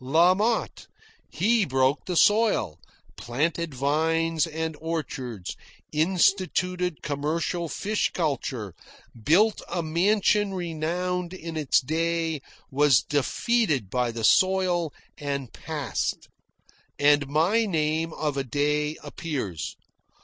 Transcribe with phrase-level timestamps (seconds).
[0.03, 0.87] La Motte
[1.29, 2.79] he broke the soil,
[3.17, 5.55] planted vines and orchards,
[5.91, 8.73] instituted commercial fish culture,
[9.23, 12.41] built a mansion renowned in its day,
[12.71, 16.27] was defeated by the soil, and passed.
[16.97, 19.75] And my name of a day appears.